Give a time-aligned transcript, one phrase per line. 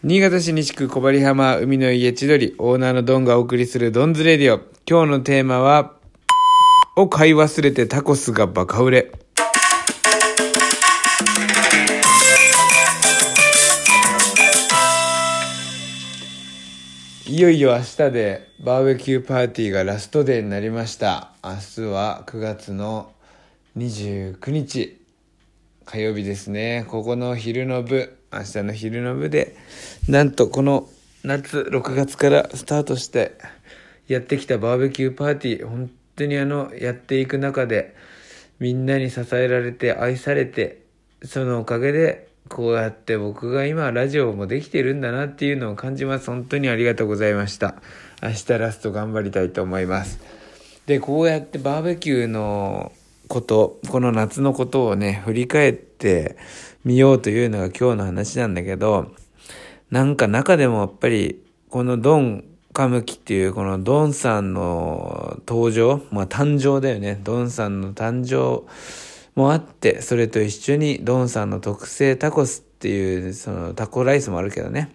[0.00, 4.60] 新潟市西区小針浜海の家千鳥オーナーのドンがお送りするドンズレディオ。
[4.88, 5.96] 今日のテーマは、
[6.94, 9.12] を買い忘れてタコスがバカ売れ。
[17.26, 21.32] いよいよ明日でバーベキューパーティーがラストデーになりました。
[21.42, 23.10] 明日は9月の
[23.76, 25.00] 29日。
[25.84, 26.86] 火曜日ですね。
[26.88, 29.56] ここの昼の部、明日の昼の部で、
[30.08, 30.88] なんとこの
[31.24, 33.36] 夏6月からスタートして
[34.06, 37.94] やってきたバーベキューパーティー、本当にあの、やっていく中で、
[38.58, 40.82] みんなに支えられて愛されて、
[41.22, 46.26] そのおかげで、こうやって僕が今ラジオもできてるんだなっていうのを感じます。
[46.26, 47.74] 本当にありがとうございました。
[48.22, 50.18] 明日ラスト頑張りたいと思います。
[50.86, 52.92] で、こうやってバーベキューの
[53.28, 56.36] こと、この夏のことをね、振り返って
[56.84, 59.12] みようというのが今日の話なんだけど、
[59.90, 67.20] なんか中でもやっぱり、このドン・カムキっていうこのドンさんの登場、まあ誕生だよね。
[67.22, 68.66] ドンさんの誕生
[69.34, 74.94] もあって、それと一緒にドンさんの特製タコスっていう、そのタコライスもあるけどね。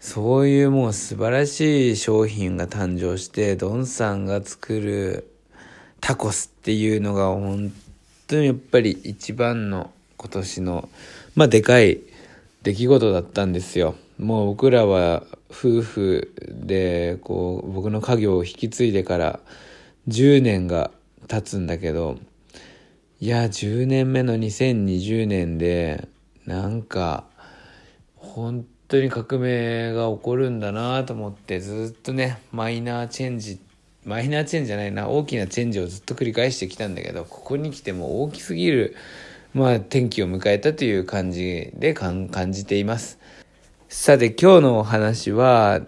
[0.00, 5.33] そういうもう素晴らしい商品が誕生して、ドンさんが作る
[6.04, 7.72] タコスっていうのが本
[8.26, 10.90] 当にやっぱり一番の今年の、
[11.34, 11.98] まあでかい
[12.62, 13.94] 出来事だったんですよ。
[14.18, 19.40] もう僕らは夫婦でこう僕の家業を引き継いでから
[20.08, 20.90] 10年が
[21.26, 22.18] 経つんだけど、
[23.18, 26.08] いや、10年目の2020年で、
[26.44, 27.24] なんか、
[28.16, 33.58] 本当に革命が起こるんだなと思って、ずっとね、マイナーチェンジっ、
[34.04, 38.96] マイナーチェンジじゃないな、大きなチェンジをずっと繰り返してきたんだけど、ここに来ても大きすぎる、
[39.54, 43.18] まあ、転機を迎えたという感じで感じています。
[43.88, 45.80] さて、今日のお話は、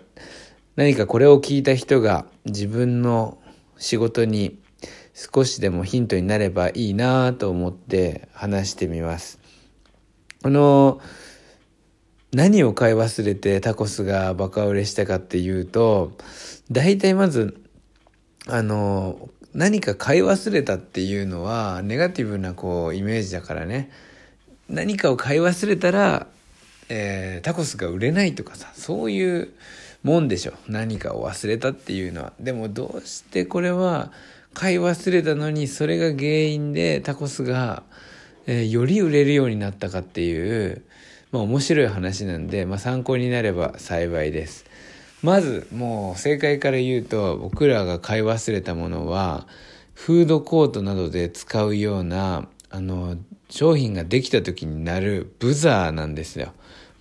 [0.76, 3.38] 何かこれを聞いた人が自分の
[3.78, 4.58] 仕事に
[5.14, 9.40] 少しでもヒントになればいいなと思って話してみます。
[10.42, 11.00] この
[12.32, 16.12] 何を買い忘れてタコスがバカ売れしたかっていうと
[16.70, 17.65] 大体まず
[18.48, 23.90] あの何か買い忘れたっていうのはネガティブなこうイメージだからね。
[24.68, 26.26] 何かを買い忘れたら、
[26.88, 29.52] えー、タコスが売れないとかさそういう
[30.02, 30.52] もんでしょ。
[30.68, 32.32] 何かを忘れたっていうのは。
[32.38, 34.12] でもどうしてこれは
[34.54, 37.82] 買い忘れたのにそれが原因でタコスが、
[38.46, 40.82] えー、より売れるようになったかっていう、
[41.32, 44.64] まあ、面白い話なんで、まあ、参考になれば幸いです。
[45.22, 49.46] まずもう正解から言うと僕らが買い忘れたものは
[49.94, 53.16] フードコートなどで使うようなあの
[53.48, 56.52] 商品ができた時になるブザーなんですよ。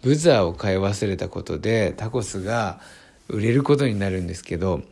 [0.01, 2.79] ブザーを買い忘れたことでタコスが
[3.27, 4.83] 売れることになるんですけど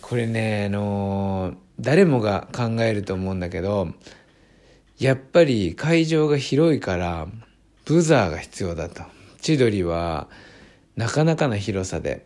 [0.00, 3.88] これねあの誰もが考えると思うんだけど
[4.96, 7.26] やっぱり会場が広いから
[7.84, 9.02] ブザーが必要だと。
[9.40, 10.28] 千鳥は
[10.96, 12.24] なかなかの広さで。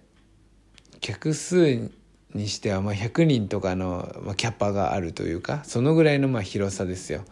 [1.09, 1.91] 客数
[2.35, 7.25] にしてはま100人とかのキャパがあるというかそのぐらいのま広さですよ。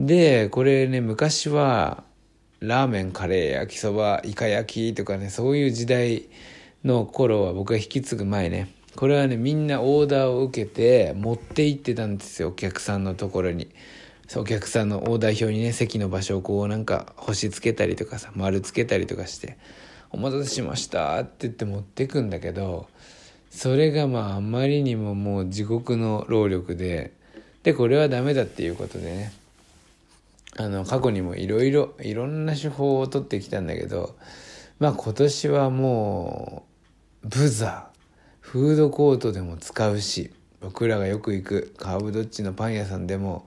[0.00, 2.02] でこれね昔は
[2.58, 6.28] ラーメンカレー焼きそばイカ焼きとかねそういう時代
[6.84, 13.68] の頃は僕が引き継ぐ前ねこれはねみんなオーダーを受けて持って行ってたんですよお客さんのところに。
[14.36, 19.56] お客さんのオーダー表にね席の場所をこうなんか星つけたりとかさ丸つけたりとかして
[20.10, 22.88] 「お待たせしました」って言って持ってくんだけど
[23.50, 27.12] それがまああまりにももう地獄の労力で
[27.62, 29.32] でこれはダメだっていうことでね。
[30.56, 34.16] あの過去にもいろいろいろんな手法を取ってきたんだけど
[34.80, 36.64] まあ今年はも
[37.22, 37.98] うブザー
[38.40, 43.46] フードコートでも使うし僕らがよく行くカーブドッジのパン屋さんでも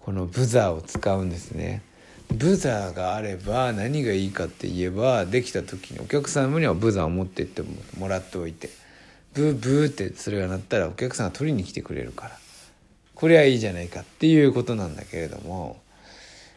[0.00, 1.82] このブザーを使うんですね。
[2.28, 7.62] ブザーがあれば何がいいかって言えばできた時にお客様にはブザーを持ってって
[7.98, 8.70] もらっておいて
[9.34, 12.38] ブーブーってそれが鳴ったらお客さんが取りに来てくれるから
[13.14, 15.80] これはいいじゃないかっていうことなんだけれども、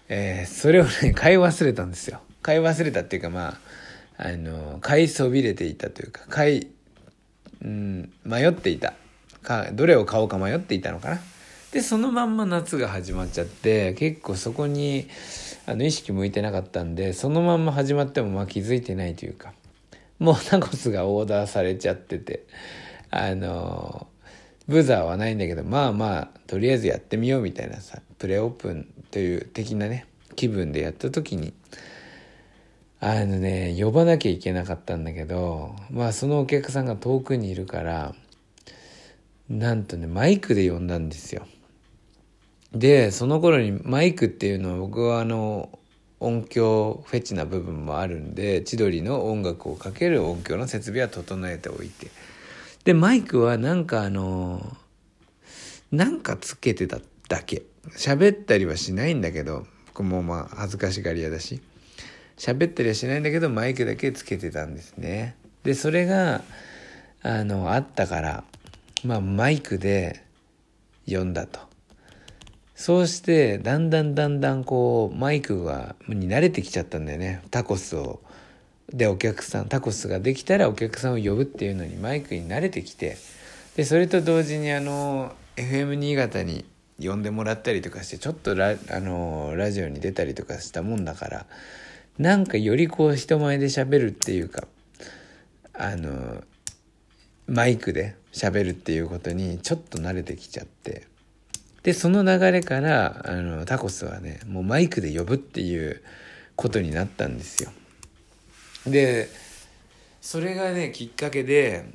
[0.09, 2.19] えー、それをね買い忘れたんですよ。
[2.41, 3.57] 買い忘れたっていうかまあ
[4.17, 6.67] あの買いそびれていたというか買い
[7.63, 8.93] うん、迷っていた。
[9.41, 11.19] かどれを買おうか迷っていたのかな。
[11.77, 15.07] でそのまんま夏が始まっちゃって結構そこに
[15.67, 19.53] あの意識向いてなかったんでそのまんま始まってもまあ気づいてないというか
[20.17, 22.47] もうタコスがオーダーされちゃってて
[23.11, 24.07] あの
[24.67, 31.53] ブザーはないんだけどまあまあとりあえずやってみようみたいなさプレオープンという的なね気分でやった時に
[32.99, 38.15] あのね、呼ばなきゃいけなかったんだけど、まあそのお客さんが遠くにいるから、
[39.49, 41.45] なんとね、マイクで呼んだんですよ。
[42.73, 45.69] で、その頃にマイクっていうのは僕はあの、
[46.19, 52.07] 音響フェチな部分もあるんで、千鳥の音楽をかける音響の設備は整えておいて。
[52.83, 54.77] で、マイクはなんかあの、
[55.91, 56.99] なんかつけてた
[57.29, 57.63] だけ。
[57.91, 61.61] 喋ったりはしないんだけど、僕もまあ恥ずかしがり屋だし。
[62.37, 65.35] 喋ったりはしないんだけど、マイクだけつけてたんですね。
[65.63, 66.43] で、それが、
[67.21, 68.43] あの、あったから、
[69.03, 70.23] まあマイクで
[71.07, 71.59] 呼んだと。
[72.77, 77.41] そうして、だんだんだんだんこう、マイクが、に慣れてきちゃったんだよね。
[77.49, 78.19] タコスを。
[78.93, 83.17] で、お客さん、タコスができたらお客さんを呼ぶっていうのにマイクに慣れてきて、
[83.75, 86.65] で、それと同時にあの、FM 新潟に
[87.01, 91.45] 呼んでもらったりとかして、ちょっとラ、あの、ラジオに出たりとかしたもんだから、
[92.19, 94.67] なんかよりこう人前で喋るっていうか、
[95.73, 96.43] あの、
[97.47, 101.07] マイクで喋るっていうことにちょっと慣れてきちゃって、
[101.87, 106.03] で、その流れから、あの、タコスはね、もうマイクで呼ぶっていう
[106.57, 107.71] ことになったんですよ。
[108.85, 109.29] で、
[110.19, 111.85] それがね、きっかけで、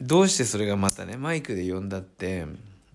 [0.00, 2.46] どうしてそれがまたね、マイクで呼んだって、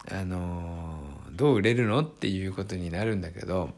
[0.10, 1.01] あの
[1.33, 3.72] どう売れるのっていうことになるんだけど、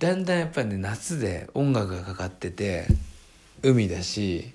[0.00, 2.88] だんだんやっぱね、夏で音楽がかかってて、
[3.62, 4.52] 海だし、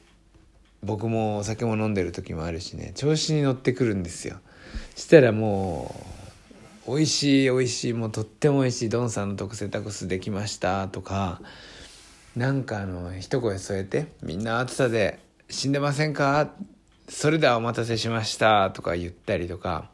[0.84, 4.42] 僕もお酒も飲んでる時もあるしね、調子に乗ってくるんですよ。
[4.98, 6.11] したらもう、
[6.96, 11.42] 美味しい美味しいもうとっても美味しいドンさんの特製タコスできましたとか
[12.36, 16.52] なんかあの一声添えてみんな暑さで死んでませんか？
[17.10, 19.90] それではお待たせしましたとか言ったりとか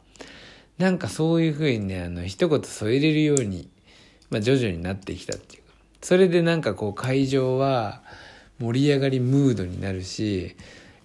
[0.78, 3.68] なんかそういうふうにねあの一言添えれるように、
[4.30, 8.02] まあ、徐々になってきたっていうかそれでなんかこう会場は
[8.60, 10.54] 盛り上がりムードになるし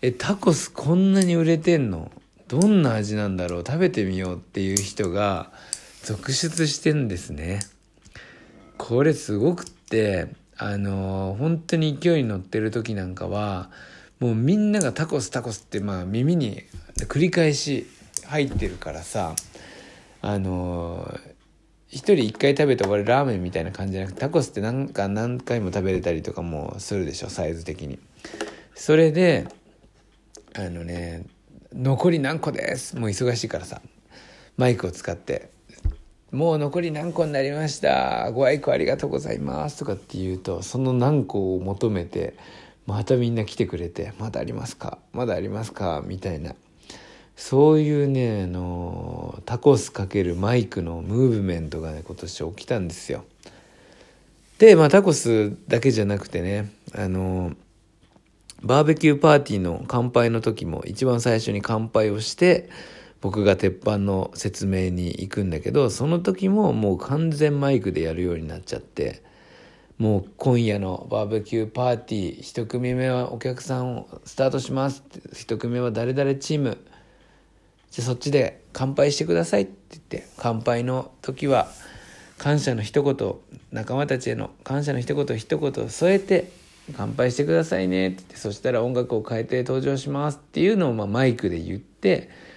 [0.01, 2.12] えタコスこんなに売れてんの？
[2.48, 3.63] どんな味なんだろう？
[3.66, 5.51] 食べてみようっていう人が
[6.04, 7.62] 続出してんですね。
[8.78, 10.28] これすごくって、
[10.58, 13.72] あの、本当に勢いに乗ってる時なんかは、
[14.20, 16.64] もうみんながタコスタコスってまあ耳に
[16.98, 17.88] 繰り返し
[18.26, 19.34] 入ってるからさ、
[20.22, 21.18] あの、
[21.88, 27.98] 一人一回食べて終わるラーメンみたいな感じじゃなくて、タコスってなんか何回も食べれたりとかもするでしょ、サイズ的に。
[28.76, 29.48] それで、
[30.54, 31.26] あのね、
[31.72, 33.82] 残り何個ですもう忙しいからさ、
[34.58, 35.53] マイクを使って
[36.33, 38.31] もう残り何個になりました。
[38.31, 39.77] ご愛顧ありがとうございます。
[39.77, 42.33] とかって言うと、その何個を求めて、
[42.88, 44.97] またみんな来てくれて、まだありますか？
[45.13, 46.01] まだありますか？
[46.03, 46.56] みたいな。
[47.35, 53.25] そういうね、あの、タコスかけるマイクのムーブメントがね、今年起きたんですよ。
[54.57, 57.53] で、まあタコスだけじゃなくてね、あの、
[58.63, 62.69] バーベキューパーティーの乾杯の時も一番最初に乾杯をして、
[63.24, 69.24] 僕が鉄板の説明に行くんだけど、その時ももう完全マイクでやるようになっちゃって、
[69.98, 76.78] もう今夜のバーベキューパーティー、一組目はお客さんをスタートします一組目は誰々チーム。
[77.92, 81.69] じゃあそっちで乾杯してくださいって言って、乾杯の時は
[82.38, 83.36] 感謝の一言、
[83.72, 86.52] 仲間たちへの感謝の一言一言添えて、
[86.98, 92.52] 乾杯してくださいねって言って、そしたら音楽を変えて登場しますっていうのをまマイクで言って、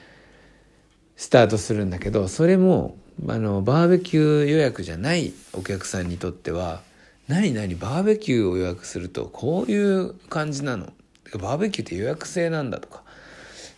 [1.16, 2.96] スタートするんだけど、それも、
[3.28, 6.82] あの、バーベキュー予約じゃないお客さんにとっては、
[7.28, 10.92] 何何バーベキューを予約するとこういう感じなの？
[11.40, 13.02] バーベキューって予約制なんだとか、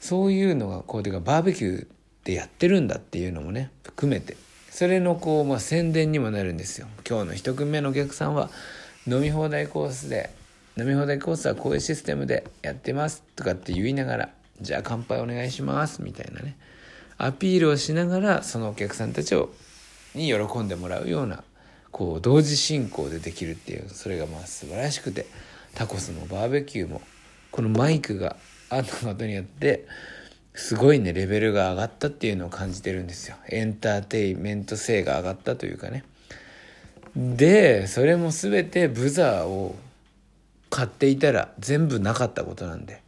[0.01, 1.89] そういうのが、こう、ていうかバーベキューっ
[2.25, 4.37] てやってるんだっていうのもね、含めて、
[4.71, 6.89] それのこう、まあ、宣伝にもなるんですよ。
[7.09, 8.51] 今日の一組目のお客さんは、
[9.07, 10.31] 飲み放題コースで、
[10.77, 14.29] 飲み放題コースはこういうシステムでやってますとかって言いながら、
[14.61, 16.57] じゃあ乾杯お願いしますみたいなね。
[17.19, 19.51] アピールをしながらそのお客さんたちを
[20.15, 21.43] に喜んでもらうような
[21.91, 25.27] こう同時進行でできるっていうそれがまあ素晴らしくて
[25.75, 27.03] タコスもバーベキューも
[27.51, 28.37] このマイクが
[28.71, 29.87] あったことによって
[30.55, 33.37] すごいねレベルが上がったっていうのを感じてるんですよ。
[33.49, 36.05] エンターテイメント性が上がったというかね。
[37.17, 39.77] でそれも全てブザーを
[40.69, 43.03] 買っていたら全部なかったことなんで。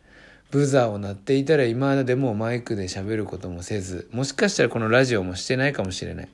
[0.50, 6.28] ブザーを鳴っていたら今でもマイクで喋ることもせず、もしかしたらこのラジオもしてないかもしれない。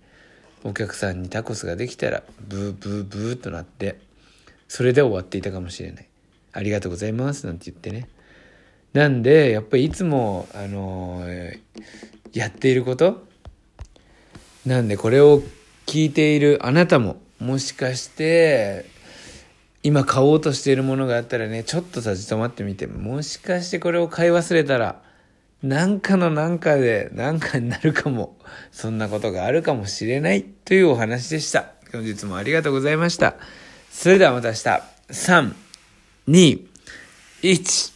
[0.65, 3.99] お客さんにタコスができたら、ブーブーブーとなって、
[4.69, 6.07] それで終わっていたかもしれない。
[6.53, 8.09] ありがとうございます、なんて言ってね。
[8.95, 11.61] なんで、やっぱりいつも、あのー、
[12.33, 13.23] やっていること？
[14.65, 15.43] なんで、これを
[15.85, 18.87] 聞いているあなたも、もしかして、
[19.87, 25.01] 今買おうとしているものがあったらね、ちょっと立ち止まってみて、もしかしてこれを買い忘れたら、
[25.63, 28.37] なんかのなんかでなんかになるかも、
[28.73, 31.67] そんなことがあるかもしれないというお話でした。
[31.93, 33.37] 本日もありがとうございました。
[33.93, 34.61] それではまた明日、
[35.09, 35.55] 3、
[36.31, 36.67] 2、
[37.43, 37.93] 1、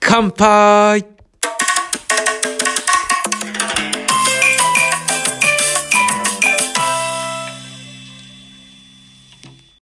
[0.00, 1.17] 乾杯